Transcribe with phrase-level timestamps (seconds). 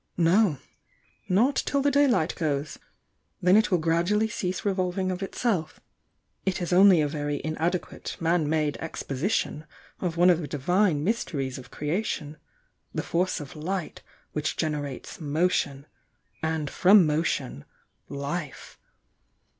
[0.17, 0.57] "No.
[1.29, 2.79] Not till the daylight goes.
[3.39, 5.79] Then it will grad ually cease revolving of itself.
[6.43, 9.63] It is only a very in adequate man made exposition
[9.99, 12.37] of one of the Divine mysteries of creation,—
[12.95, 14.01] the force of Light
[14.31, 15.85] which gen erates Motion,
[16.41, 17.63] and from Motion,
[18.09, 18.79] Life.